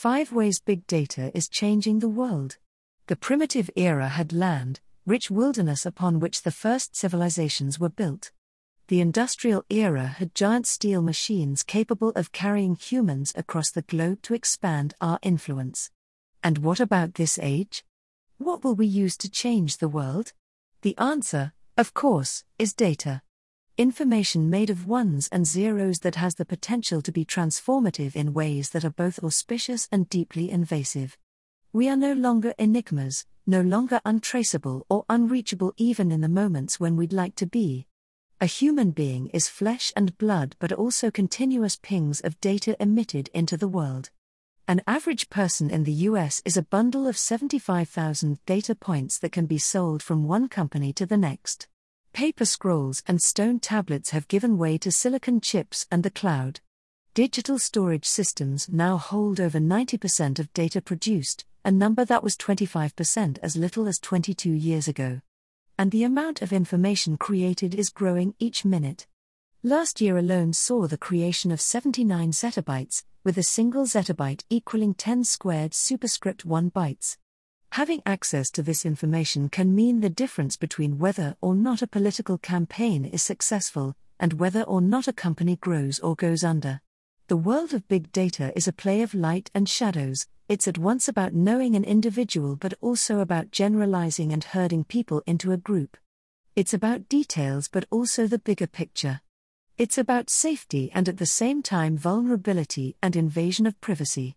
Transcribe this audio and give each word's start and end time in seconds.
Five 0.00 0.32
ways 0.32 0.60
big 0.60 0.86
data 0.86 1.30
is 1.36 1.46
changing 1.46 1.98
the 1.98 2.08
world. 2.08 2.56
The 3.08 3.16
primitive 3.16 3.68
era 3.76 4.08
had 4.08 4.32
land, 4.32 4.80
rich 5.04 5.30
wilderness 5.30 5.84
upon 5.84 6.20
which 6.20 6.40
the 6.40 6.50
first 6.50 6.96
civilizations 6.96 7.78
were 7.78 7.90
built. 7.90 8.30
The 8.88 9.02
industrial 9.02 9.62
era 9.68 10.06
had 10.06 10.34
giant 10.34 10.66
steel 10.66 11.02
machines 11.02 11.62
capable 11.62 12.12
of 12.16 12.32
carrying 12.32 12.76
humans 12.76 13.34
across 13.36 13.70
the 13.70 13.82
globe 13.82 14.22
to 14.22 14.32
expand 14.32 14.94
our 15.02 15.18
influence. 15.20 15.90
And 16.42 16.56
what 16.56 16.80
about 16.80 17.16
this 17.16 17.38
age? 17.38 17.84
What 18.38 18.64
will 18.64 18.74
we 18.74 18.86
use 18.86 19.18
to 19.18 19.28
change 19.28 19.76
the 19.76 19.88
world? 19.90 20.32
The 20.80 20.96
answer, 20.96 21.52
of 21.76 21.92
course, 21.92 22.44
is 22.58 22.72
data. 22.72 23.20
Information 23.80 24.50
made 24.50 24.68
of 24.68 24.86
ones 24.86 25.26
and 25.32 25.46
zeros 25.46 26.00
that 26.00 26.16
has 26.16 26.34
the 26.34 26.44
potential 26.44 27.00
to 27.00 27.10
be 27.10 27.24
transformative 27.24 28.14
in 28.14 28.34
ways 28.34 28.68
that 28.68 28.84
are 28.84 28.90
both 28.90 29.24
auspicious 29.24 29.88
and 29.90 30.06
deeply 30.10 30.50
invasive. 30.50 31.16
We 31.72 31.88
are 31.88 31.96
no 31.96 32.12
longer 32.12 32.52
enigmas, 32.58 33.24
no 33.46 33.62
longer 33.62 34.02
untraceable 34.04 34.84
or 34.90 35.06
unreachable 35.08 35.72
even 35.78 36.12
in 36.12 36.20
the 36.20 36.28
moments 36.28 36.78
when 36.78 36.94
we'd 36.94 37.14
like 37.14 37.36
to 37.36 37.46
be. 37.46 37.86
A 38.38 38.44
human 38.44 38.90
being 38.90 39.28
is 39.28 39.48
flesh 39.48 39.94
and 39.96 40.18
blood 40.18 40.56
but 40.58 40.72
also 40.72 41.10
continuous 41.10 41.76
pings 41.76 42.20
of 42.20 42.38
data 42.42 42.76
emitted 42.78 43.30
into 43.32 43.56
the 43.56 43.66
world. 43.66 44.10
An 44.68 44.82
average 44.86 45.30
person 45.30 45.70
in 45.70 45.84
the 45.84 46.04
US 46.10 46.42
is 46.44 46.58
a 46.58 46.68
bundle 46.76 47.08
of 47.08 47.16
75,000 47.16 48.44
data 48.44 48.74
points 48.74 49.18
that 49.20 49.32
can 49.32 49.46
be 49.46 49.56
sold 49.56 50.02
from 50.02 50.28
one 50.28 50.50
company 50.50 50.92
to 50.92 51.06
the 51.06 51.16
next. 51.16 51.69
Paper 52.12 52.44
scrolls 52.44 53.02
and 53.06 53.22
stone 53.22 53.60
tablets 53.60 54.10
have 54.10 54.28
given 54.28 54.58
way 54.58 54.76
to 54.78 54.90
silicon 54.90 55.40
chips 55.40 55.86
and 55.90 56.02
the 56.02 56.10
cloud. 56.10 56.60
Digital 57.14 57.58
storage 57.58 58.04
systems 58.04 58.68
now 58.68 58.96
hold 58.96 59.40
over 59.40 59.58
90% 59.58 60.38
of 60.38 60.52
data 60.52 60.80
produced, 60.80 61.44
a 61.64 61.70
number 61.70 62.04
that 62.04 62.22
was 62.22 62.36
25% 62.36 63.38
as 63.42 63.56
little 63.56 63.88
as 63.88 63.98
22 63.98 64.50
years 64.52 64.86
ago. 64.86 65.20
And 65.78 65.90
the 65.90 66.04
amount 66.04 66.42
of 66.42 66.52
information 66.52 67.16
created 67.16 67.74
is 67.74 67.88
growing 67.88 68.34
each 68.38 68.64
minute. 68.64 69.06
Last 69.62 70.00
year 70.00 70.16
alone 70.18 70.52
saw 70.52 70.86
the 70.86 70.98
creation 70.98 71.50
of 71.50 71.60
79 71.60 72.32
zettabytes, 72.32 73.04
with 73.24 73.38
a 73.38 73.42
single 73.42 73.84
zettabyte 73.84 74.44
equaling 74.50 74.94
10 74.94 75.24
squared 75.24 75.74
superscript 75.74 76.44
1 76.44 76.70
bytes. 76.70 77.16
Having 77.74 78.02
access 78.04 78.50
to 78.50 78.64
this 78.64 78.84
information 78.84 79.48
can 79.48 79.74
mean 79.76 80.00
the 80.00 80.10
difference 80.10 80.56
between 80.56 80.98
whether 80.98 81.36
or 81.40 81.54
not 81.54 81.82
a 81.82 81.86
political 81.86 82.36
campaign 82.36 83.04
is 83.04 83.22
successful, 83.22 83.94
and 84.18 84.32
whether 84.34 84.62
or 84.62 84.80
not 84.80 85.06
a 85.06 85.12
company 85.12 85.54
grows 85.54 86.00
or 86.00 86.16
goes 86.16 86.42
under. 86.42 86.80
The 87.28 87.36
world 87.36 87.72
of 87.72 87.86
big 87.86 88.10
data 88.10 88.52
is 88.56 88.66
a 88.66 88.72
play 88.72 89.02
of 89.02 89.14
light 89.14 89.52
and 89.54 89.68
shadows, 89.68 90.26
it's 90.48 90.66
at 90.66 90.78
once 90.78 91.06
about 91.06 91.32
knowing 91.32 91.76
an 91.76 91.84
individual 91.84 92.56
but 92.56 92.74
also 92.80 93.20
about 93.20 93.52
generalizing 93.52 94.32
and 94.32 94.42
herding 94.42 94.82
people 94.82 95.22
into 95.24 95.52
a 95.52 95.56
group. 95.56 95.96
It's 96.56 96.74
about 96.74 97.08
details 97.08 97.68
but 97.68 97.84
also 97.88 98.26
the 98.26 98.40
bigger 98.40 98.66
picture. 98.66 99.20
It's 99.78 99.96
about 99.96 100.28
safety 100.28 100.90
and 100.92 101.08
at 101.08 101.18
the 101.18 101.24
same 101.24 101.62
time 101.62 101.96
vulnerability 101.96 102.96
and 103.00 103.14
invasion 103.14 103.64
of 103.64 103.80
privacy. 103.80 104.36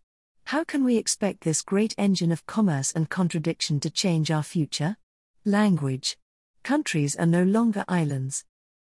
How 0.54 0.64
can 0.64 0.84
we 0.84 0.98
expect 0.98 1.42
this 1.42 1.64
great 1.64 1.96
engine 1.98 2.32
of 2.32 2.46
commerce 2.46 2.92
and 2.92 3.10
contradiction 3.10 3.80
to 3.80 3.90
change 3.90 4.30
our 4.30 4.44
future? 4.44 4.98
Language. 5.46 6.16
Countries 6.62 7.16
are 7.16 7.26
no 7.26 7.42
longer 7.42 7.84
islands. 7.88 8.46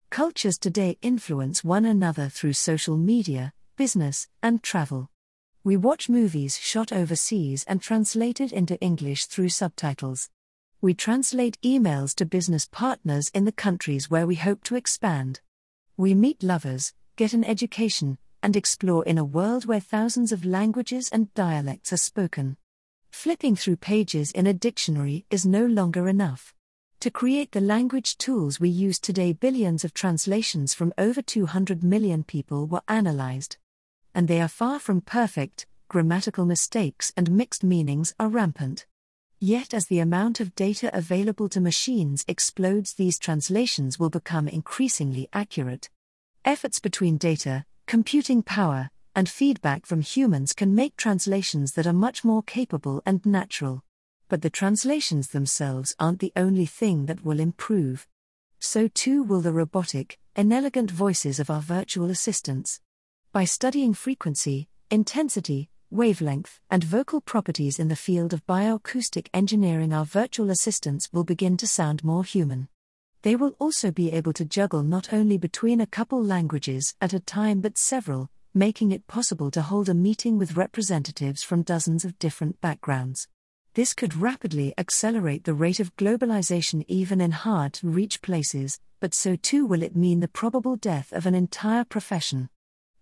Cultures 0.09 0.57
today 0.57 0.97
influence 1.01 1.65
one 1.65 1.83
another 1.83 2.29
through 2.29 2.53
social 2.53 2.95
media, 2.95 3.51
business, 3.75 4.29
and 4.41 4.63
travel. 4.63 5.09
We 5.65 5.75
watch 5.75 6.07
movies 6.07 6.57
shot 6.57 6.93
overseas 6.93 7.65
and 7.67 7.81
translated 7.81 8.53
into 8.53 8.79
English 8.79 9.25
through 9.25 9.49
subtitles. 9.49 10.29
We 10.79 10.93
translate 10.93 11.59
emails 11.61 12.15
to 12.15 12.25
business 12.25 12.65
partners 12.71 13.29
in 13.33 13.43
the 13.43 13.51
countries 13.51 14.09
where 14.09 14.25
we 14.25 14.35
hope 14.35 14.63
to 14.63 14.77
expand. 14.77 15.41
We 15.97 16.15
meet 16.15 16.43
lovers, 16.43 16.93
get 17.17 17.33
an 17.33 17.43
education, 17.43 18.19
and 18.41 18.55
explore 18.55 19.03
in 19.05 19.17
a 19.17 19.23
world 19.23 19.65
where 19.65 19.79
thousands 19.79 20.31
of 20.31 20.45
languages 20.45 21.09
and 21.09 21.33
dialects 21.33 21.91
are 21.91 21.97
spoken. 21.97 22.57
Flipping 23.09 23.55
through 23.55 23.77
pages 23.77 24.31
in 24.31 24.47
a 24.47 24.53
dictionary 24.53 25.25
is 25.29 25.45
no 25.45 25.65
longer 25.65 26.07
enough. 26.07 26.53
To 27.01 27.11
create 27.11 27.51
the 27.51 27.61
language 27.61 28.17
tools 28.17 28.59
we 28.59 28.69
use 28.69 28.99
today, 28.99 29.31
billions 29.31 29.83
of 29.83 29.93
translations 29.93 30.73
from 30.73 30.93
over 30.97 31.21
200 31.21 31.83
million 31.83 32.23
people 32.23 32.65
were 32.65 32.81
analyzed. 32.87 33.57
And 34.15 34.27
they 34.27 34.41
are 34.41 34.47
far 34.47 34.79
from 34.79 35.01
perfect, 35.01 35.67
grammatical 35.89 36.45
mistakes 36.45 37.13
and 37.15 37.31
mixed 37.31 37.63
meanings 37.63 38.15
are 38.19 38.29
rampant. 38.29 38.87
Yet, 39.39 39.73
as 39.73 39.85
the 39.85 39.99
amount 39.99 40.39
of 40.39 40.55
data 40.55 40.89
available 40.91 41.47
to 41.49 41.61
machines 41.61 42.25
explodes, 42.27 42.95
these 42.95 43.19
translations 43.19 43.99
will 43.99 44.09
become 44.09 44.47
increasingly 44.47 45.29
accurate. 45.31 45.91
Efforts 46.43 46.79
between 46.79 47.17
data, 47.17 47.65
computing 47.87 48.43
power, 48.43 48.89
and 49.15 49.29
feedback 49.29 49.85
from 49.85 50.01
humans 50.01 50.51
can 50.51 50.75
make 50.75 50.97
translations 50.97 51.71
that 51.71 51.87
are 51.87 51.93
much 51.93 52.23
more 52.25 52.43
capable 52.43 53.01
and 53.05 53.25
natural. 53.25 53.81
But 54.27 54.41
the 54.41 54.49
translations 54.49 55.29
themselves 55.29 55.95
aren't 55.97 56.19
the 56.19 56.33
only 56.35 56.65
thing 56.65 57.05
that 57.05 57.23
will 57.23 57.39
improve. 57.39 58.05
So 58.59 58.89
too 58.89 59.23
will 59.23 59.39
the 59.39 59.53
robotic, 59.53 60.19
inelegant 60.35 60.91
voices 60.91 61.39
of 61.39 61.49
our 61.49 61.61
virtual 61.61 62.09
assistants. 62.09 62.81
By 63.31 63.45
studying 63.45 63.93
frequency, 63.93 64.67
intensity, 64.91 65.69
wavelength, 65.89 66.59
and 66.69 66.83
vocal 66.83 67.21
properties 67.21 67.79
in 67.79 67.87
the 67.87 67.95
field 67.95 68.33
of 68.33 68.45
bioacoustic 68.45 69.29
engineering, 69.33 69.93
our 69.93 70.05
virtual 70.05 70.49
assistants 70.49 71.07
will 71.13 71.23
begin 71.23 71.55
to 71.55 71.67
sound 71.67 72.03
more 72.03 72.25
human. 72.25 72.67
They 73.27 73.35
will 73.35 73.57
also 73.59 73.91
be 73.91 74.13
able 74.13 74.31
to 74.31 74.45
juggle 74.45 74.83
not 74.83 75.11
only 75.11 75.37
between 75.37 75.81
a 75.81 75.85
couple 75.85 76.23
languages 76.23 76.95
at 77.01 77.11
a 77.11 77.19
time 77.19 77.59
but 77.59 77.77
several, 77.77 78.29
making 78.53 78.93
it 78.93 79.05
possible 79.05 79.51
to 79.51 79.61
hold 79.61 79.89
a 79.89 79.93
meeting 79.93 80.37
with 80.37 80.55
representatives 80.55 81.43
from 81.43 81.63
dozens 81.63 82.05
of 82.05 82.17
different 82.19 82.61
backgrounds. 82.61 83.27
This 83.73 83.93
could 83.93 84.15
rapidly 84.15 84.73
accelerate 84.77 85.43
the 85.43 85.53
rate 85.53 85.81
of 85.81 85.93
globalization 85.97 86.85
even 86.87 87.19
in 87.19 87.31
hard 87.31 87.73
to 87.73 87.89
reach 87.89 88.21
places, 88.21 88.79
but 89.01 89.13
so 89.13 89.35
too 89.35 89.65
will 89.65 89.83
it 89.83 89.93
mean 89.93 90.21
the 90.21 90.29
probable 90.29 90.77
death 90.77 91.11
of 91.11 91.25
an 91.25 91.35
entire 91.35 91.83
profession. 91.83 92.47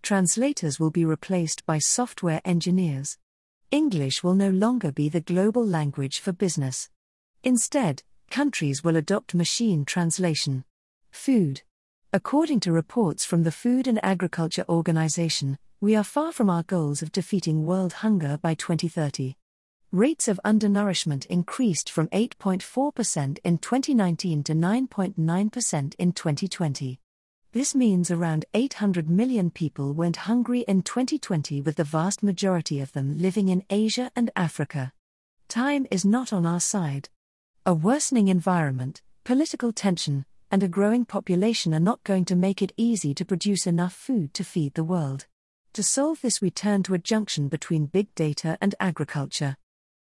Translators 0.02 0.80
will 0.80 0.90
be 0.90 1.04
replaced 1.04 1.64
by 1.66 1.78
software 1.78 2.40
engineers. 2.44 3.16
English 3.70 4.24
will 4.24 4.34
no 4.34 4.50
longer 4.50 4.90
be 4.90 5.08
the 5.08 5.20
global 5.20 5.64
language 5.64 6.18
for 6.18 6.32
business. 6.32 6.90
Instead, 7.44 8.02
countries 8.30 8.82
will 8.84 8.96
adopt 8.96 9.34
machine 9.34 9.84
translation. 9.84 10.64
Food. 11.10 11.62
According 12.12 12.60
to 12.60 12.72
reports 12.72 13.24
from 13.24 13.42
the 13.42 13.52
Food 13.52 13.86
and 13.86 13.98
Agriculture 14.04 14.64
Organization, 14.68 15.58
we 15.80 15.94
are 15.94 16.04
far 16.04 16.32
from 16.32 16.48
our 16.48 16.62
goals 16.62 17.02
of 17.02 17.12
defeating 17.12 17.66
world 17.66 17.92
hunger 17.94 18.38
by 18.40 18.54
2030. 18.54 19.36
Rates 19.92 20.26
of 20.28 20.40
undernourishment 20.44 21.26
increased 21.26 21.90
from 21.90 22.08
8.4% 22.08 23.38
in 23.44 23.58
2019 23.58 24.42
to 24.44 24.52
9.9% 24.52 25.94
in 25.98 26.12
2020. 26.12 27.00
This 27.52 27.74
means 27.74 28.10
around 28.10 28.44
800 28.52 29.08
million 29.08 29.50
people 29.50 29.94
went 29.94 30.16
hungry 30.16 30.60
in 30.68 30.82
2020, 30.82 31.62
with 31.62 31.76
the 31.76 31.84
vast 31.84 32.22
majority 32.22 32.80
of 32.80 32.92
them 32.92 33.16
living 33.16 33.48
in 33.48 33.64
Asia 33.70 34.10
and 34.14 34.30
Africa. 34.36 34.92
Time 35.48 35.86
is 35.90 36.04
not 36.04 36.32
on 36.32 36.44
our 36.44 36.60
side. 36.60 37.08
A 37.68 37.74
worsening 37.74 38.28
environment, 38.28 39.02
political 39.24 39.72
tension, 39.72 40.24
and 40.52 40.62
a 40.62 40.68
growing 40.68 41.04
population 41.04 41.74
are 41.74 41.80
not 41.80 42.04
going 42.04 42.24
to 42.26 42.36
make 42.36 42.62
it 42.62 42.70
easy 42.76 43.12
to 43.14 43.24
produce 43.24 43.66
enough 43.66 43.92
food 43.92 44.32
to 44.34 44.44
feed 44.44 44.74
the 44.74 44.84
world. 44.84 45.26
To 45.72 45.82
solve 45.82 46.20
this, 46.20 46.40
we 46.40 46.52
turn 46.52 46.84
to 46.84 46.94
a 46.94 46.98
junction 46.98 47.48
between 47.48 47.86
big 47.86 48.14
data 48.14 48.56
and 48.60 48.76
agriculture. 48.78 49.56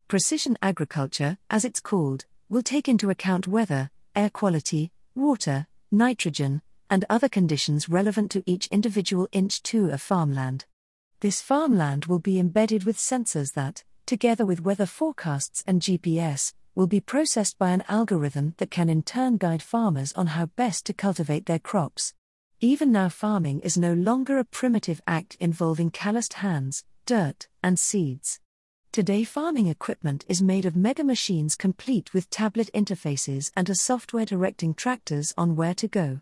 Precision 0.09 0.59
agriculture, 0.61 1.39
as 1.49 1.65
it's 1.65 1.81
called, 1.81 2.27
will 2.51 2.61
take 2.61 2.87
into 2.87 3.09
account 3.09 3.49
weather, 3.49 3.89
air 4.15 4.29
quality, 4.29 4.93
water, 5.15 5.67
nitrogen, 5.91 6.61
and 6.91 7.07
other 7.09 7.31
conditions 7.31 7.89
relevant 7.89 8.31
to 8.33 8.43
each 8.45 8.67
individual 8.67 9.27
inch 9.33 9.63
two 9.63 9.89
of 9.89 10.03
farmland. 10.03 10.67
This 11.21 11.41
farmland 11.41 12.05
will 12.05 12.19
be 12.19 12.39
embedded 12.39 12.85
with 12.85 12.99
sensors 12.99 13.55
that, 13.55 13.85
together 14.05 14.45
with 14.45 14.61
weather 14.61 14.85
forecasts 14.85 15.65
and 15.67 15.81
GPS, 15.81 16.53
will 16.75 16.87
be 16.87 17.01
processed 17.01 17.59
by 17.59 17.71
an 17.71 17.85
algorithm 17.89 18.55
that 18.59 18.71
can 18.71 18.89
in 18.89 19.03
turn 19.03 19.37
guide 19.37 19.63
farmers 19.63 20.13
on 20.15 20.29
how 20.29 20.47
best 20.47 20.87
to 20.87 20.93
cultivate 20.93 21.47
their 21.47 21.59
crops. 21.59 22.15
Even 22.61 22.91
now, 22.91 23.09
farming 23.09 23.61
is 23.61 23.77
no 23.77 23.93
longer 23.93 24.39
a 24.39 24.45
primitive 24.45 25.01
act 25.07 25.37
involving 25.41 25.91
calloused 25.91 26.35
hands, 26.35 26.85
dirt, 27.07 27.49
and 27.63 27.79
seeds. 27.79 28.41
Today, 28.93 29.25
farming 29.25 29.67
equipment 29.67 30.25
is 30.29 30.41
made 30.41 30.65
of 30.65 30.77
mega 30.77 31.05
machines 31.05 31.57
complete 31.57 32.15
with 32.15 32.31
tablet 32.31 32.71
interfaces 32.73 33.51
and 33.57 33.69
a 33.69 33.75
software 33.75 34.25
directing 34.25 34.73
tractors 34.73 35.35
on 35.37 35.57
where 35.57 35.75
to 35.75 35.89
go. 35.89 36.21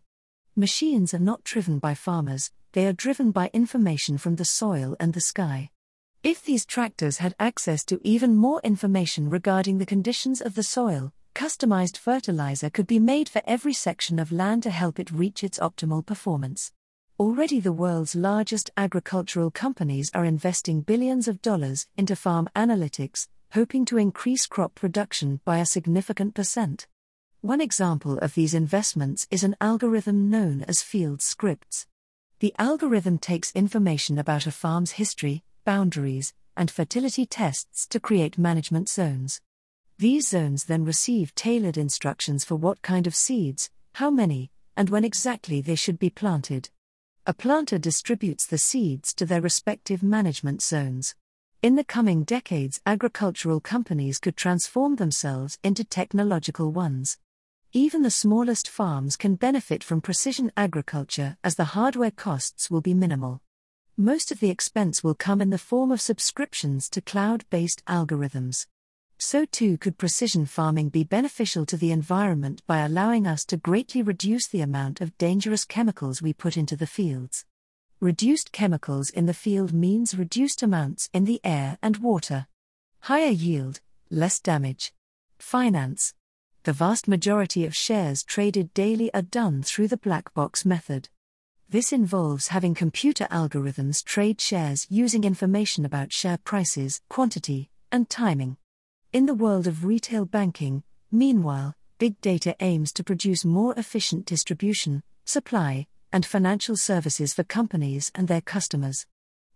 Machines 0.57 1.15
are 1.15 1.19
not 1.19 1.45
driven 1.45 1.79
by 1.79 1.95
farmers, 1.95 2.51
they 2.73 2.87
are 2.87 2.93
driven 2.93 3.31
by 3.31 3.51
information 3.53 4.19
from 4.19 4.37
the 4.37 4.45
soil 4.45 4.97
and 4.99 5.13
the 5.13 5.21
sky. 5.21 5.71
If 6.25 6.45
these 6.45 6.65
tractors 6.65 7.19
had 7.19 7.35
access 7.41 7.85
to 7.87 8.01
even 8.05 8.37
more 8.37 8.61
information 8.63 9.29
regarding 9.29 9.79
the 9.79 9.87
conditions 9.87 10.41
of 10.41 10.55
the 10.55 10.63
soil, 10.63 11.13
customized 11.35 11.97
fertilizer 11.97 12.71
could 12.71 12.87
be 12.87 13.01
made 13.01 13.29
for 13.29 13.43
every 13.45 13.73
section 13.73 14.21
of 14.21 14.31
land 14.31 14.63
to 14.63 14.71
help 14.71 15.01
it 15.01 15.11
reach 15.11 15.43
its 15.43 15.59
optimal 15.59 16.07
performance. 16.07 16.71
Already, 17.19 17.59
the 17.59 17.73
world's 17.73 18.15
largest 18.15 18.71
agricultural 18.77 19.51
companies 19.51 20.13
are 20.15 20.25
investing 20.25 20.83
billions 20.83 21.27
of 21.27 21.43
dollars 21.43 21.89
into 21.97 22.15
farm 22.15 22.49
analytics, 22.55 23.27
hoping 23.55 23.85
to 23.87 23.99
increase 23.99 24.47
crop 24.47 24.77
production 24.77 25.41
by 25.45 25.59
a 25.59 25.67
significant 25.67 26.37
percent. 26.37 26.87
One 27.41 27.61
example 27.61 28.19
of 28.19 28.37
these 28.37 28.55
investments 28.55 29.27
is 29.33 29.43
an 29.43 29.57
algorithm 29.61 30.31
known 30.31 30.63
as 30.69 30.83
Field 30.83 31.21
Scripts. 31.21 31.89
The 32.39 32.55
algorithm 32.61 33.19
takes 33.19 33.51
information 33.57 34.19
about 34.19 34.47
a 34.47 34.53
farm's 34.53 34.93
history, 34.93 35.43
boundaries, 35.65 36.35
and 36.57 36.71
fertility 36.71 37.27
tests 37.27 37.87
to 37.89 38.01
create 38.01 38.39
management 38.39 38.89
zones. 38.89 39.41
These 39.99 40.29
zones 40.29 40.65
then 40.65 40.85
receive 40.85 41.35
tailored 41.35 41.77
instructions 41.77 42.45
for 42.45 42.57
what 42.57 42.83
kind 42.83 43.07
of 43.07 43.15
seeds, 43.15 43.71
how 43.95 44.11
many, 44.11 44.51
and 44.77 44.91
when 44.91 45.05
exactly 45.05 45.61
they 45.61 45.75
should 45.75 45.99
be 45.99 46.11
planted. 46.11 46.71
A 47.27 47.33
planter 47.33 47.79
distributes 47.79 48.47
the 48.47 48.59
seeds 48.59 49.15
to 49.15 49.25
their 49.25 49.41
respective 49.41 50.03
management 50.03 50.61
zones. 50.61 51.15
In 51.63 51.77
the 51.77 51.85
coming 51.85 52.25
decades, 52.25 52.81
agricultural 52.85 53.61
companies 53.61 54.19
could 54.19 54.37
transform 54.37 54.97
themselves 54.97 55.59
into 55.63 55.85
technological 55.85 56.73
ones. 56.73 57.19
Even 57.73 58.03
the 58.03 58.11
smallest 58.11 58.69
farms 58.69 59.17
can 59.17 59.37
benefit 59.37 59.85
from 59.85 60.01
precision 60.01 60.51
agriculture 60.57 61.37
as 61.45 61.55
the 61.55 61.73
hardware 61.77 62.11
costs 62.11 62.71
will 62.71 62.81
be 62.81 62.93
minimal. 62.95 63.41
Most 63.97 64.33
of 64.33 64.41
the 64.41 64.49
expense 64.49 65.05
will 65.05 65.15
come 65.15 65.43
in 65.43 65.51
the 65.51 65.59
form 65.59 65.93
of 65.93 66.01
subscriptions 66.01 66.89
to 66.91 67.03
cloud 67.03 67.45
based 67.51 67.85
algorithms. 67.85 68.67
So 69.19 69.45
too 69.45 69.77
could 69.77 69.99
precision 69.99 70.47
farming 70.47 70.89
be 70.89 71.05
beneficial 71.05 71.67
to 71.67 71.77
the 71.77 71.93
environment 71.93 72.63
by 72.67 72.79
allowing 72.79 73.27
us 73.27 73.45
to 73.45 73.59
greatly 73.59 74.03
reduce 74.03 74.49
the 74.49 74.63
amount 74.63 75.01
of 75.03 75.17
dangerous 75.19 75.67
chemicals 75.67 76.23
we 76.23 76.33
put 76.33 76.57
into 76.57 76.75
the 76.75 76.87
fields. 76.87 77.45
Reduced 78.01 78.51
chemicals 78.51 79.11
in 79.11 79.27
the 79.27 79.35
field 79.35 79.75
means 79.75 80.19
reduced 80.19 80.63
amounts 80.63 81.11
in 81.13 81.25
the 81.25 81.41
air 81.45 81.79
and 81.83 81.99
water. 81.99 82.47
Higher 83.01 83.31
yield, 83.31 83.81
less 84.11 84.41
damage. 84.41 84.93
Finance. 85.39 86.15
The 86.65 86.73
vast 86.73 87.07
majority 87.07 87.67
of 87.67 87.77
shares 87.77 88.25
traded 88.25 88.73
daily 88.73 89.13
are 89.13 89.23
done 89.23 89.63
through 89.63 89.89
the 89.89 89.97
black 89.97 90.33
box 90.33 90.65
method. 90.65 91.11
This 91.73 91.91
involves 91.91 92.49
having 92.49 92.75
computer 92.75 93.27
algorithms 93.31 94.05
trade 94.05 94.43
shares 94.43 94.87
using 94.91 95.25
information 95.25 95.87
about 95.87 96.13
share 96.13 96.37
prices, 96.37 97.01
quantity, 97.09 97.71
and 97.91 98.11
timing. 98.11 98.59
In 99.15 99.25
the 99.25 99.33
world 99.33 99.67
of 99.67 99.87
retail 99.87 100.27
banking, 100.27 100.83
meanwhile, 101.11 101.75
big 101.97 102.21
data 102.21 102.55
aims 102.61 102.93
to 102.93 103.03
produce 103.03 103.47
more 103.47 103.73
efficient 103.79 104.27
distribution, 104.27 105.03
supply, 105.25 105.87
and 106.13 106.27
financial 106.27 106.77
services 106.77 107.33
for 107.33 107.43
companies 107.43 108.13
and 108.15 108.29
their 108.29 108.43
customers. 108.43 109.07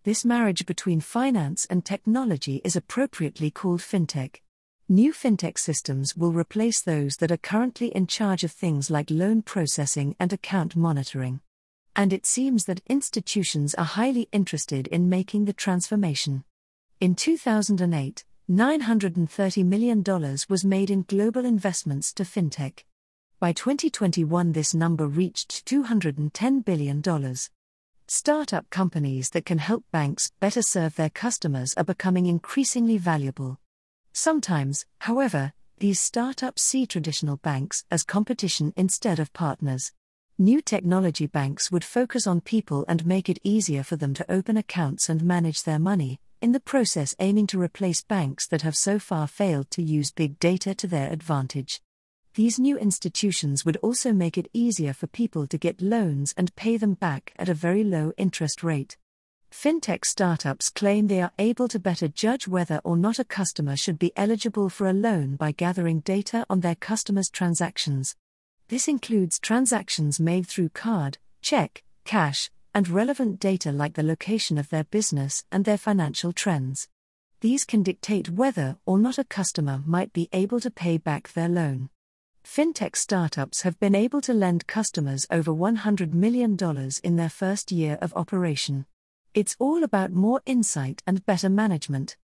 This 0.05 0.25
marriage 0.25 0.65
between 0.65 1.03
finance 1.03 1.67
and 1.69 1.85
technology 1.85 2.63
is 2.65 2.77
appropriately 2.77 3.51
called 3.51 3.81
fintech. 3.81 4.37
New 4.89 5.13
fintech 5.13 5.59
systems 5.59 6.17
will 6.17 6.33
replace 6.33 6.81
those 6.81 7.17
that 7.17 7.31
are 7.31 7.37
currently 7.37 7.89
in 7.89 8.07
charge 8.07 8.43
of 8.43 8.53
things 8.53 8.91
like 8.91 9.11
loan 9.11 9.43
processing 9.43 10.17
and 10.19 10.33
account 10.33 10.75
monitoring. 10.75 11.41
And 11.99 12.13
it 12.13 12.27
seems 12.27 12.67
that 12.67 12.83
institutions 12.87 13.75
are 13.75 13.85
highly 13.85 14.29
interested 14.31 14.87
in 14.89 15.09
making 15.09 15.47
the 15.47 15.55
transformation. 15.55 16.45
In 17.01 17.15
2008, 17.15 18.23
$930 18.51 19.65
million 19.65 20.05
was 20.49 20.63
made 20.63 20.91
in 20.91 21.07
global 21.09 21.47
investments 21.47 22.13
to 22.13 22.23
fintech. 22.23 22.85
By 23.41 23.53
2021, 23.53 24.53
this 24.53 24.75
number 24.75 25.07
reached 25.07 25.65
$210 25.65 26.65
billion. 26.67 27.03
Startup 28.07 28.69
companies 28.69 29.31
that 29.31 29.47
can 29.47 29.59
help 29.59 29.83
banks 29.91 30.31
better 30.39 30.61
serve 30.61 30.97
their 30.97 31.11
customers 31.11 31.73
are 31.79 31.85
becoming 31.85 32.27
increasingly 32.27 32.99
valuable. 32.99 33.59
Sometimes, 34.13 34.85
however, 34.99 35.55
these 35.79 35.99
startups 35.99 36.63
see 36.63 36.85
traditional 36.85 37.39
banks 37.39 37.85
as 37.91 38.05
competition 38.05 38.75
instead 38.77 39.19
of 39.19 39.33
partners. 39.33 39.93
New 40.39 40.61
technology 40.61 41.27
banks 41.27 41.73
would 41.73 41.83
focus 41.83 42.27
on 42.27 42.43
people 42.43 42.85
and 42.89 43.07
make 43.07 43.31
it 43.31 43.39
easier 43.43 43.83
for 43.83 43.97
them 43.97 44.13
to 44.13 44.31
open 44.31 44.59
accounts 44.59 45.09
and 45.09 45.25
manage 45.25 45.63
their 45.63 45.79
money, 45.79 46.21
in 46.43 46.53
the 46.53 46.61
process 46.61 47.17
aiming 47.21 47.47
to 47.47 47.59
replace 47.59 48.03
banks 48.03 48.47
that 48.47 48.61
have 48.61 48.77
so 48.77 48.99
far 48.99 49.27
failed 49.27 49.71
to 49.71 49.83
use 49.83 50.13
big 50.13 50.39
data 50.39 50.75
to 50.75 50.87
their 50.87 51.11
advantage. 51.11 51.81
These 52.35 52.59
new 52.59 52.77
institutions 52.77 53.65
would 53.65 53.79
also 53.79 54.13
make 54.13 54.37
it 54.37 54.51
easier 54.53 54.93
for 54.93 55.07
people 55.07 55.47
to 55.47 55.57
get 55.57 55.81
loans 55.81 56.35
and 56.37 56.55
pay 56.55 56.77
them 56.77 56.93
back 56.93 57.33
at 57.39 57.49
a 57.49 57.55
very 57.55 57.83
low 57.83 58.13
interest 58.19 58.63
rate. 58.63 58.99
Fintech 59.51 60.05
startups 60.05 60.69
claim 60.69 61.07
they 61.07 61.23
are 61.23 61.33
able 61.39 61.67
to 61.69 61.79
better 61.79 62.09
judge 62.09 62.47
whether 62.47 62.83
or 62.85 62.99
not 62.99 63.19
a 63.19 63.25
customer 63.25 63.75
should 63.75 63.99
be 63.99 64.13
eligible 64.17 64.69
for 64.69 64.87
a 64.87 64.93
loan 64.93 65.37
by 65.37 65.53
gathering 65.53 66.01
data 66.01 66.45
on 66.51 66.61
their 66.61 66.75
customers' 66.75 67.31
transactions. 67.31 68.17
This 68.69 68.89
includes 68.89 69.39
transactions 69.39 70.19
made 70.19 70.49
through 70.49 70.71
card, 70.71 71.19
check, 71.41 71.85
cash, 72.05 72.51
and 72.75 72.89
relevant 72.89 73.39
data 73.39 73.71
like 73.71 73.95
the 73.95 74.03
location 74.03 74.59
of 74.59 74.71
their 74.71 74.83
business 74.83 75.45
and 75.53 75.65
their 75.65 75.79
financial 75.79 76.33
trends. 76.33 76.89
These 77.43 77.65
can 77.65 77.85
dictate 77.85 78.31
whether 78.31 78.77
or 78.85 78.99
not 78.99 79.19
a 79.19 79.25
customer 79.25 79.83
might 79.87 80.13
be 80.13 80.29
able 80.33 80.59
to 80.59 80.71
pay 80.71 80.99
back 80.99 81.33
their 81.33 81.49
loan. 81.49 81.91
Fintech 82.45 82.97
startups 82.97 83.63
have 83.63 83.79
been 83.79 83.95
able 83.95 84.21
to 84.23 84.35
lend 84.35 84.67
customers 84.67 85.27
over 85.31 85.53
$100 85.53 86.13
million 86.13 86.57
in 87.05 87.17
their 87.17 87.29
first 87.29 87.71
year 87.71 87.99
of 88.03 88.13
operation. 88.15 88.85
It's 89.33 89.55
all 89.61 89.85
about 89.85 90.11
more 90.11 90.43
insight 90.45 91.05
and 91.07 91.25
better 91.25 91.49
management. 91.49 92.17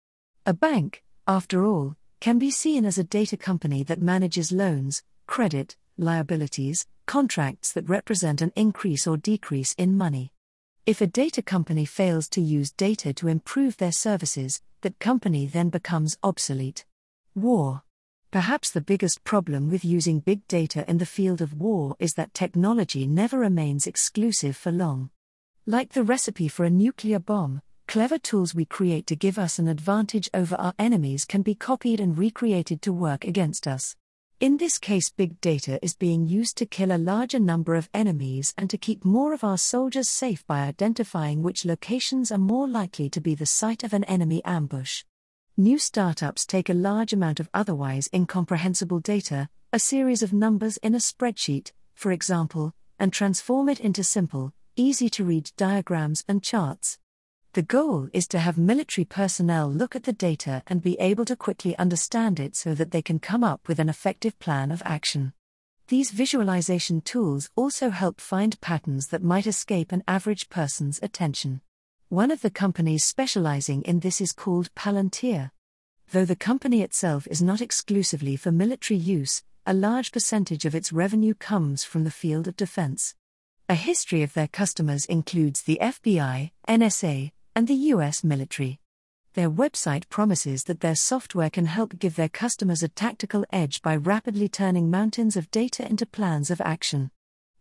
A 0.46 0.54
bank, 0.54 1.02
after 1.26 1.66
all, 1.66 1.96
can 2.19 2.38
be 2.38 2.50
seen 2.50 2.87
as 2.87 2.96
a 2.96 3.04
data 3.04 3.37
company 3.37 3.82
that 3.84 4.00
manages 4.00 4.52
loans, 4.52 5.02
credit, 5.26 5.76
liabilities, 5.98 6.87
contracts 7.06 7.72
that 7.72 7.88
represent 7.88 8.40
an 8.40 8.52
increase 8.56 9.06
or 9.06 9.16
decrease 9.16 9.75
in 9.75 9.96
money. 9.96 10.32
If 10.87 11.00
a 11.00 11.06
data 11.06 11.42
company 11.42 11.84
fails 11.84 12.28
to 12.31 12.40
use 12.40 12.72
data 12.72 13.12
to 13.14 13.28
improve 13.28 13.76
their 13.76 13.92
services, 13.92 14.62
that 14.81 14.98
company 14.98 15.46
then 15.46 15.69
becomes 15.69 16.16
obsolete. 16.22 16.84
War. 17.34 17.82
Perhaps 18.30 18.70
the 18.70 18.80
biggest 18.80 19.25
problem 19.25 19.70
with 19.70 19.85
using 19.85 20.20
big 20.20 20.47
data 20.47 20.88
in 20.88 20.99
the 20.99 21.06
field 21.06 21.40
of 21.40 21.61
war 21.61 21.97
is 21.99 22.14
that 22.14 22.32
technology 22.32 23.06
never 23.06 23.38
remains 23.38 23.87
exclusive 23.87 24.56
for 24.56 24.70
long. 24.70 25.11
Like 25.66 25.92
the 25.92 26.04
recipe 26.04 26.49
for 26.49 26.64
a 26.64 26.70
nuclear 26.70 27.18
bomb, 27.18 27.61
clever 27.87 28.18
tools 28.18 28.54
we 28.54 28.64
create 28.64 29.06
to 29.09 29.16
give 29.16 29.38
us 29.38 29.59
an 29.59 29.66
advantage 29.68 30.30
over 30.32 30.54
our 30.54 30.75
enemies 30.78 31.25
can 31.25 31.42
be 31.42 31.54
copied 31.54 32.00
and 32.00 32.16
recreated 32.16 32.80
to 32.82 32.92
work 32.92 33.25
against 33.25 33.66
us. 33.66 33.97
In 34.40 34.56
this 34.56 34.78
case, 34.78 35.11
big 35.11 35.38
data 35.42 35.78
is 35.85 35.94
being 35.94 36.26
used 36.26 36.56
to 36.56 36.64
kill 36.64 36.92
a 36.92 36.97
larger 36.97 37.38
number 37.38 37.75
of 37.75 37.90
enemies 37.92 38.54
and 38.56 38.70
to 38.70 38.78
keep 38.78 39.04
more 39.04 39.35
of 39.35 39.44
our 39.44 39.59
soldiers 39.59 40.09
safe 40.09 40.47
by 40.47 40.61
identifying 40.61 41.42
which 41.42 41.66
locations 41.66 42.32
are 42.32 42.38
more 42.38 42.66
likely 42.66 43.11
to 43.11 43.20
be 43.20 43.35
the 43.35 43.44
site 43.44 43.85
of 43.85 43.92
an 43.92 44.02
enemy 44.04 44.42
ambush. 44.47 45.04
New 45.59 45.78
startups 45.78 46.47
take 46.47 46.70
a 46.70 46.75
large 46.88 47.12
amount 47.12 47.38
of 47.38 47.50
otherwise 47.52 48.09
incomprehensible 48.14 49.00
data, 49.00 49.50
a 49.75 49.78
series 49.78 50.23
of 50.23 50.32
numbers 50.32 50.78
in 50.78 50.94
a 50.94 50.99
spreadsheet, 50.99 51.73
for 51.92 52.11
example, 52.11 52.73
and 52.99 53.12
transform 53.12 53.68
it 53.68 53.78
into 53.78 54.02
simple, 54.02 54.54
easy 54.75 55.11
to 55.11 55.23
read 55.23 55.50
diagrams 55.59 56.25
and 56.26 56.42
charts. 56.42 56.99
The 57.52 57.62
goal 57.62 58.09
is 58.12 58.28
to 58.28 58.38
have 58.38 58.57
military 58.57 59.04
personnel 59.04 59.69
look 59.69 59.97
at 59.97 60.04
the 60.04 60.12
data 60.12 60.62
and 60.69 60.80
be 60.80 60.97
able 61.00 61.25
to 61.25 61.35
quickly 61.35 61.76
understand 61.78 62.38
it 62.38 62.54
so 62.54 62.76
that 62.76 62.92
they 62.92 63.02
can 63.02 63.19
come 63.19 63.42
up 63.42 63.66
with 63.66 63.80
an 63.80 63.88
effective 63.88 64.38
plan 64.38 64.71
of 64.71 64.83
action. 64.85 65.33
These 65.88 66.12
visualization 66.12 67.00
tools 67.00 67.50
also 67.57 67.90
help 67.90 68.21
find 68.21 68.61
patterns 68.61 69.09
that 69.09 69.25
might 69.25 69.49
escape 69.49 69.90
an 69.90 70.04
average 70.07 70.49
person's 70.49 71.00
attention. 71.02 71.61
One 72.09 72.30
of 72.30 72.40
the 72.40 72.50
companies 72.50 73.04
specializing 73.04 73.83
in 73.83 73.99
this 73.99 74.21
is 74.21 74.30
called 74.30 74.73
Palantir. 74.76 75.50
Though 76.12 76.25
the 76.25 76.37
company 76.37 76.83
itself 76.83 77.26
is 77.28 77.42
not 77.42 77.61
exclusively 77.61 78.37
for 78.37 78.52
military 78.52 78.99
use, 78.99 79.42
a 79.66 79.75
large 79.75 80.12
percentage 80.12 80.64
of 80.64 80.76
its 80.76 80.92
revenue 80.92 81.35
comes 81.35 81.83
from 81.83 82.04
the 82.04 82.12
field 82.12 82.47
of 82.47 82.54
defense. 82.54 83.16
A 83.69 83.75
history 83.75 84.23
of 84.23 84.35
their 84.35 84.49
customers 84.49 85.04
includes 85.04 85.62
the 85.62 85.78
FBI, 85.83 86.52
NSA, 86.69 87.33
and 87.54 87.69
the 87.69 87.75
US 87.95 88.23
military. 88.25 88.80
Their 89.35 89.50
website 89.50 90.09
promises 90.09 90.64
that 90.64 90.80
their 90.80 90.95
software 90.95 91.50
can 91.50 91.66
help 91.66 91.99
give 91.99 92.16
their 92.16 92.28
customers 92.28 92.83
a 92.83 92.88
tactical 92.88 93.45
edge 93.52 93.80
by 93.80 93.95
rapidly 93.97 94.49
turning 94.49 94.90
mountains 94.90 95.37
of 95.37 95.50
data 95.50 95.87
into 95.88 96.07
plans 96.07 96.50
of 96.50 96.61
action. 96.61 97.11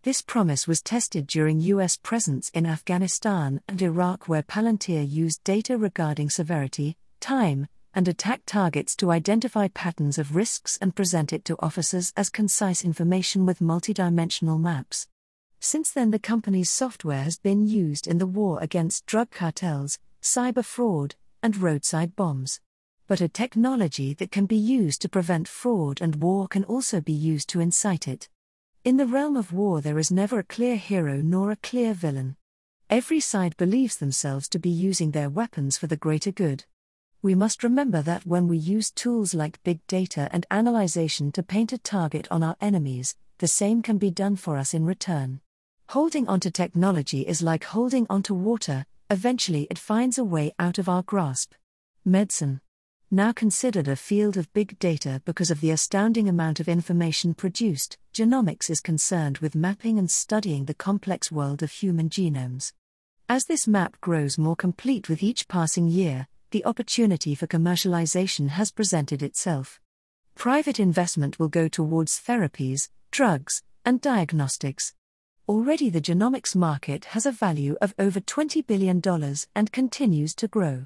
This 0.03 0.22
promise 0.22 0.67
was 0.67 0.81
tested 0.81 1.27
during 1.27 1.60
U.S. 1.60 1.98
presence 1.98 2.50
in 2.53 2.65
Afghanistan 2.65 3.62
and 3.67 3.81
Iraq, 3.81 4.27
where 4.27 4.41
Palantir 4.41 5.03
used 5.08 5.43
data 5.43 5.77
regarding 5.77 6.29
severity, 6.29 6.98
time, 7.19 7.67
and 7.93 8.08
attack 8.08 8.41
targets 8.46 8.96
to 8.96 9.12
identify 9.12 9.67
patterns 9.67 10.17
of 10.17 10.36
risks 10.36 10.77
and 10.81 10.96
present 10.96 11.34
it 11.34 11.43
to 11.46 11.58
officers 11.60 12.13
as 12.15 12.29
concise 12.29 12.86
information 12.86 13.46
with 13.46 13.60
multidimensional 13.60 14.60
maps. 14.60 15.08
Since 15.62 15.92
then, 15.92 16.12
the 16.12 16.20
company's 16.20 16.70
software 16.70 17.24
has 17.24 17.38
been 17.38 17.68
used 17.68 18.08
in 18.08 18.18
the 18.18 18.25
war 18.25 18.60
against 18.62 19.06
drug 19.06 19.30
cartels, 19.30 20.00
cyber 20.22 20.63
fraud, 20.63 21.16
and 21.44 21.58
roadside 21.58 22.16
bombs. 22.16 22.62
But 23.08 23.22
a 23.22 23.28
technology 23.28 24.13
that 24.13 24.32
can 24.32 24.46
be 24.46 24.56
used 24.56 25.01
to 25.01 25.10
prevent 25.10 25.48
fraud 25.48 26.00
and 26.00 26.22
war 26.22 26.48
can 26.48 26.63
also 26.63 27.01
be 27.01 27.12
used 27.12 27.50
to 27.50 27.60
incite 27.60 28.08
it. 28.08 28.30
In 28.86 28.96
the 28.96 29.06
realm 29.06 29.36
of 29.36 29.51
war, 29.51 29.82
there 29.82 30.00
is 30.00 30.12
never 30.12 30.39
a 30.39 30.44
clear 30.44 30.78
hero 30.78 31.22
nor 31.22 31.51
a 31.51 31.58
clear 31.58 31.94
villain. 31.94 32.38
Every 32.89 33.20
side 33.20 33.58
believes 33.58 33.98
themselves 33.98 34.48
to 34.50 34.60
be 34.60 34.70
using 34.70 35.12
their 35.12 35.30
weapons 35.30 35.78
for 35.78 35.88
the 35.88 35.98
greater 35.98 36.32
good. 36.32 36.63
We 37.22 37.36
must 37.36 37.63
remember 37.63 38.01
that 38.04 38.25
when 38.25 38.48
we 38.48 38.58
use 38.58 38.92
tools 38.92 39.34
like 39.34 39.62
big 39.63 39.86
data 39.88 40.30
and 40.32 40.46
analyzation 40.50 41.34
to 41.34 41.44
paint 41.44 41.74
a 41.74 41.78
target 41.78 42.30
on 42.32 42.44
our 42.44 42.56
enemies, 42.62 43.16
the 43.39 43.48
same 43.48 43.82
can 43.82 43.98
be 43.98 44.10
done 44.10 44.38
for 44.38 44.56
us 44.56 44.74
in 44.74 44.86
return. 44.86 45.42
Holding 45.93 46.27
onto 46.27 46.51
technology 46.51 47.22
is 47.22 47.41
like 47.41 47.63
holding 47.63 48.05
onto 48.12 48.36
water, 48.36 48.86
eventually 49.10 49.65
it 49.72 49.79
finds 49.79 50.19
a 50.19 50.24
way 50.24 50.53
out 50.60 50.77
of 50.77 50.88
our 50.88 51.01
grasp. 51.01 51.53
Medicine 52.05 52.62
now 53.10 53.31
considered 53.31 53.88
a 53.88 53.96
field 53.96 54.38
of 54.38 54.53
big 54.53 54.77
data 54.77 55.19
because 55.25 55.50
of 55.50 55.62
the 55.62 55.72
astounding 55.72 56.29
amount 56.29 56.60
of 56.60 56.69
information 56.69 57.34
produced, 57.34 57.98
genomics 58.13 58.69
is 58.69 58.81
concerned 58.81 59.39
with 59.39 59.55
mapping 59.55 59.98
and 59.98 60.12
studying 60.12 60.65
the 60.65 60.75
complex 60.75 61.31
world 61.31 61.63
of 61.63 61.72
human 61.72 62.08
genomes. 62.08 62.72
As 63.27 63.46
this 63.46 63.67
map 63.67 64.00
grows 64.00 64.38
more 64.38 64.55
complete 64.55 65.10
with 65.10 65.24
each 65.24 65.48
passing 65.48 65.88
year, 65.88 66.27
the 66.51 66.63
opportunity 66.65 67.34
for 67.34 67.48
commercialization 67.48 68.50
has 68.50 68.72
presented 68.72 69.24
itself. 69.24 69.79
Private 70.36 70.79
investment 70.79 71.39
will 71.39 71.50
go 71.50 71.67
towards 71.67 72.22
therapies, 72.22 72.89
drugs, 73.10 73.63
and 73.84 74.00
diagnostics. 74.00 74.93
Already 75.50 75.89
the 75.89 76.00
genomics 76.00 76.56
market 76.56 77.06
has 77.06 77.25
a 77.25 77.32
value 77.32 77.75
of 77.82 77.96
over 77.98 78.20
$20 78.20 78.68
billion 78.68 79.01
and 79.56 79.72
continues 79.72 80.36
to 80.36 80.48
grow 80.48 80.86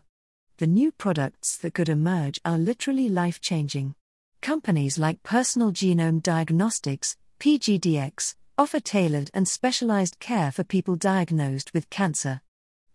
the 0.56 0.68
new 0.68 0.90
products 0.94 1.58
that 1.58 1.74
could 1.74 1.90
emerge 1.90 2.40
are 2.46 2.58
literally 2.58 3.10
life 3.10 3.42
changing. 3.42 3.94
Companies 4.42 4.98
like 4.98 5.22
Personal 5.22 5.74
Genome 5.74 6.24
Diagnostics, 6.24 7.18
PGDX, 7.42 8.36
offer 8.58 8.80
tailored 8.80 9.30
and 9.34 9.50
specialized 9.50 10.20
care 10.22 10.50
for 10.50 10.64
people 10.64 10.96
diagnosed 10.96 11.74
with 11.74 11.90
cancer. 11.90 12.40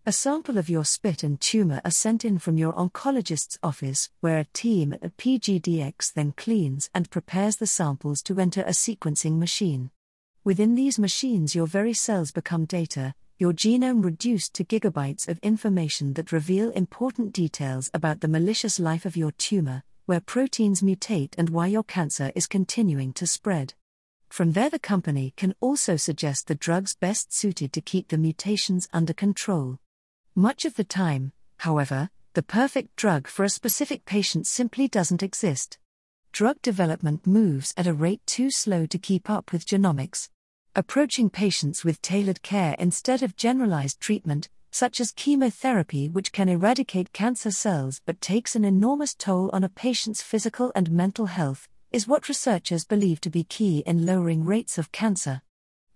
A 0.07 0.11
sample 0.11 0.57
of 0.57 0.71
your 0.71 0.85
spit 0.85 1.21
and 1.21 1.39
tumor 1.39 1.81
are 1.85 1.91
sent 1.91 2.25
in 2.25 2.39
from 2.39 2.57
your 2.57 2.73
oncologist's 2.73 3.59
office, 3.61 4.09
where 4.21 4.39
a 4.39 4.47
team 4.53 4.93
at 4.93 5.17
PGDX 5.17 6.13
then 6.13 6.31
cleans 6.31 6.89
and 6.95 7.11
prepares 7.11 7.57
the 7.57 7.67
samples 7.67 8.23
to 8.23 8.39
enter 8.39 8.61
a 8.61 8.71
sequencing 8.71 9.37
machine. 9.37 9.91
Within 10.49 10.73
these 10.73 10.97
machines, 10.97 11.53
your 11.53 11.67
very 11.67 11.93
cells 11.93 12.31
become 12.31 12.65
data, 12.65 13.13
your 13.37 13.53
genome 13.53 14.03
reduced 14.03 14.55
to 14.55 14.63
gigabytes 14.63 15.27
of 15.27 15.37
information 15.43 16.13
that 16.15 16.31
reveal 16.31 16.71
important 16.71 17.33
details 17.33 17.91
about 17.93 18.21
the 18.21 18.27
malicious 18.27 18.79
life 18.79 19.05
of 19.05 19.15
your 19.15 19.31
tumor, 19.33 19.83
where 20.07 20.19
proteins 20.19 20.81
mutate 20.81 21.35
and 21.37 21.51
why 21.51 21.67
your 21.67 21.83
cancer 21.83 22.31
is 22.33 22.47
continuing 22.47 23.13
to 23.13 23.27
spread. 23.27 23.75
From 24.29 24.53
there, 24.53 24.71
the 24.71 24.79
company 24.79 25.35
can 25.37 25.53
also 25.59 25.95
suggest 25.97 26.47
the 26.47 26.55
drugs 26.55 26.95
best 26.95 27.31
suited 27.31 27.71
to 27.73 27.81
keep 27.81 28.07
the 28.07 28.17
mutations 28.17 28.89
under 28.91 29.13
control. 29.13 29.77
Much 30.33 30.65
of 30.65 30.73
the 30.77 30.83
time, 30.83 31.31
however, 31.57 32.09
the 32.33 32.41
perfect 32.41 32.95
drug 32.95 33.27
for 33.27 33.43
a 33.43 33.49
specific 33.49 34.03
patient 34.03 34.47
simply 34.47 34.87
doesn't 34.87 35.21
exist. 35.21 35.77
Drug 36.31 36.59
development 36.63 37.27
moves 37.27 37.71
at 37.77 37.85
a 37.85 37.93
rate 37.93 38.25
too 38.25 38.49
slow 38.49 38.87
to 38.87 38.97
keep 38.97 39.29
up 39.29 39.51
with 39.51 39.67
genomics 39.67 40.27
approaching 40.79 41.29
patients 41.29 41.83
with 41.83 42.01
tailored 42.01 42.41
care 42.41 42.73
instead 42.79 43.21
of 43.21 43.35
generalized 43.35 43.99
treatment, 43.99 44.47
such 44.71 45.01
as 45.01 45.11
chemotherapy, 45.11 46.07
which 46.07 46.31
can 46.31 46.47
eradicate 46.47 47.11
cancer 47.11 47.51
cells 47.51 47.99
but 48.05 48.21
takes 48.21 48.55
an 48.55 48.63
enormous 48.63 49.13
toll 49.13 49.49
on 49.51 49.65
a 49.65 49.69
patient's 49.69 50.21
physical 50.21 50.71
and 50.75 50.89
mental 50.89 51.25
health, 51.25 51.67
is 51.91 52.07
what 52.07 52.29
researchers 52.29 52.85
believe 52.85 53.19
to 53.19 53.29
be 53.29 53.43
key 53.43 53.83
in 53.85 54.05
lowering 54.05 54.45
rates 54.45 54.77
of 54.77 54.89
cancer. 54.93 55.41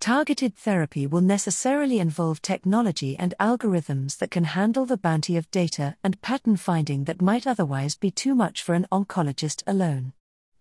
Targeted 0.02 0.54
therapy 0.54 1.08
will 1.08 1.22
necessarily 1.22 2.00
involve 2.00 2.42
technology 2.42 3.16
and 3.18 3.34
algorithms 3.40 4.18
that 4.18 4.32
can 4.32 4.44
handle 4.44 4.86
the 4.86 4.98
bounty 4.98 5.38
of 5.38 5.50
data 5.50 5.96
and 6.04 6.22
pattern 6.22 6.58
finding 6.58 7.06
that 7.06 7.22
might 7.22 7.48
otherwise 7.48 7.96
be 7.96 8.12
too 8.12 8.36
much 8.36 8.62
for 8.62 8.76
an 8.76 8.86
oncologist 8.92 9.64
alone. 9.66 10.12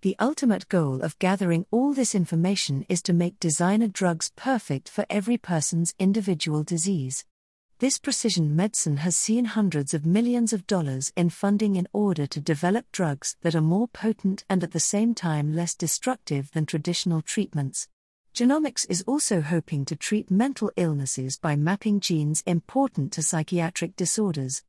The 0.03 0.17
ultimate 0.19 0.69
goal 0.69 1.01
of 1.01 1.17
gathering 1.21 1.65
all 1.71 1.93
this 1.93 2.13
information 2.13 2.85
is 2.89 3.03
to 3.03 3.13
make 3.13 3.39
designer 3.39 3.87
drugs 3.87 4.33
perfect 4.35 4.89
for 4.89 5.07
every 5.09 5.39
person's 5.39 5.95
individual 5.97 6.65
disease. 6.65 7.25
This 7.79 7.99
precision 7.99 8.57
medicine 8.57 8.97
has 8.97 9.17
seen 9.17 9.45
hundreds 9.45 9.95
of 9.95 10.05
millions 10.05 10.53
of 10.53 10.67
dollars 10.67 11.13
in 11.17 11.31
funding 11.31 11.77
in 11.77 11.87
order 11.93 12.27
to 12.27 12.41
develop 12.41 12.91
drugs 12.91 13.37
that 13.43 13.55
are 13.55 13.61
more 13.61 13.87
potent 13.87 14.45
and 14.51 14.65
at 14.65 14.73
the 14.73 14.81
same 14.81 15.15
time 15.15 15.55
less 15.55 15.73
destructive 15.73 16.51
than 16.51 16.67
traditional 16.67 17.23
treatments. 17.23 17.87
Genomics 18.35 18.85
is 18.91 19.05
also 19.07 19.41
hoping 19.41 19.85
to 19.85 19.95
treat 19.95 20.33
mental 20.33 20.73
illnesses 20.77 21.39
by 21.39 21.55
mapping 21.55 22.01
genes 22.01 22.43
important 22.45 23.13
to 23.13 23.23
psychiatric 23.23 23.95
disorders. 23.95 24.65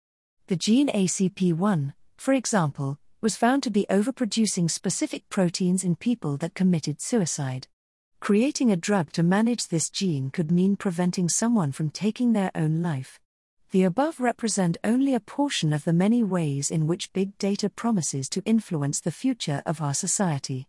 The 0.46 0.58
gene 0.58 0.90
ACP1, 0.90 1.96
for 2.18 2.36
example, 2.36 3.00
was 3.24 3.38
found 3.38 3.64
to 3.64 3.72
be 3.72 3.86
overproducing 3.90 4.70
specific 4.70 5.30
proteins 5.30 5.86
in 5.86 5.96
people 5.96 6.36
that 6.36 6.54
committed 6.54 7.02
suicide. 7.02 7.70
Creating 8.20 8.70
a 8.70 8.76
drug 8.76 9.14
to 9.14 9.24
manage 9.24 9.70
this 9.70 9.90
gene 9.90 10.30
could 10.30 10.52
mean 10.52 10.76
preventing 10.76 11.30
someone 11.30 11.72
from 11.72 11.90
taking 11.90 12.34
their 12.34 12.52
own 12.54 12.82
life. 12.82 13.22
The 13.72 13.86
above 13.86 14.20
represent 14.20 14.78
only 14.84 15.14
a 15.16 15.22
portion 15.22 15.72
of 15.72 15.86
the 15.86 15.94
many 15.94 16.22
ways 16.22 16.70
in 16.70 16.86
which 16.86 17.14
big 17.14 17.38
data 17.38 17.70
promises 17.70 18.28
to 18.28 18.44
influence 18.44 19.00
the 19.00 19.10
future 19.10 19.64
of 19.66 19.82
our 19.82 19.94
society. 19.94 20.68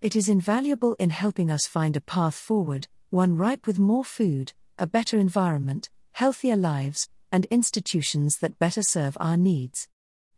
It 0.00 0.16
is 0.16 0.28
invaluable 0.28 0.96
in 0.98 1.10
helping 1.10 1.52
us 1.52 1.68
find 1.68 1.96
a 1.96 2.00
path 2.00 2.34
forward, 2.34 2.88
one 3.10 3.36
ripe 3.36 3.64
with 3.64 3.78
more 3.78 4.04
food, 4.04 4.54
a 4.76 4.88
better 4.88 5.20
environment, 5.20 5.88
healthier 6.14 6.56
lives, 6.56 7.08
and 7.30 7.44
institutions 7.44 8.38
that 8.38 8.58
better 8.58 8.82
serve 8.82 9.16
our 9.20 9.36
needs. 9.36 9.86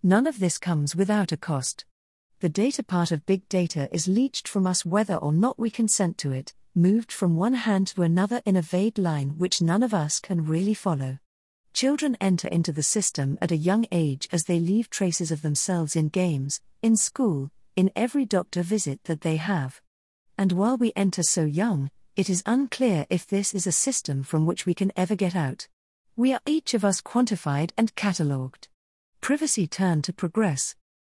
None 0.06 0.26
of 0.26 0.38
this 0.38 0.58
comes 0.58 0.94
without 0.94 1.32
a 1.32 1.36
cost. 1.38 1.86
The 2.40 2.50
data 2.50 2.82
part 2.82 3.10
of 3.10 3.24
big 3.24 3.48
data 3.48 3.88
is 3.90 4.06
leached 4.06 4.46
from 4.46 4.66
us 4.66 4.84
whether 4.84 5.14
or 5.14 5.32
not 5.32 5.58
we 5.58 5.70
consent 5.70 6.18
to 6.18 6.30
it, 6.30 6.52
moved 6.74 7.10
from 7.10 7.36
one 7.36 7.54
hand 7.54 7.86
to 7.86 8.02
another 8.02 8.42
in 8.44 8.54
a 8.54 8.60
vague 8.60 8.98
line 8.98 9.30
which 9.38 9.62
none 9.62 9.82
of 9.82 9.94
us 9.94 10.20
can 10.20 10.44
really 10.44 10.74
follow. 10.74 11.20
Children 11.72 12.18
enter 12.20 12.48
into 12.48 12.70
the 12.70 12.82
system 12.82 13.38
at 13.40 13.50
a 13.50 13.56
young 13.56 13.86
age 13.90 14.28
as 14.30 14.44
they 14.44 14.60
leave 14.60 14.90
traces 14.90 15.30
of 15.30 15.40
themselves 15.40 15.96
in 15.96 16.10
games, 16.10 16.60
in 16.82 16.98
school, 16.98 17.50
in 17.74 17.90
every 17.96 18.26
doctor 18.26 18.60
visit 18.60 19.02
that 19.04 19.22
they 19.22 19.36
have. 19.36 19.80
And 20.36 20.52
while 20.52 20.76
we 20.76 20.92
enter 20.94 21.22
so 21.22 21.46
young, 21.46 21.90
it 22.14 22.28
is 22.28 22.42
unclear 22.44 23.06
if 23.08 23.26
this 23.26 23.54
is 23.54 23.66
a 23.66 23.72
system 23.72 24.22
from 24.22 24.44
which 24.44 24.66
we 24.66 24.74
can 24.74 24.92
ever 24.96 25.16
get 25.16 25.34
out. 25.34 25.66
We 26.14 26.34
are 26.34 26.42
each 26.44 26.74
of 26.74 26.84
us 26.84 27.00
quantified 27.00 27.70
and 27.78 27.96
catalogued 27.96 28.68
privacy 29.24 29.66
turned 29.66 30.04
to 30.04 30.12
progress. 30.12 30.74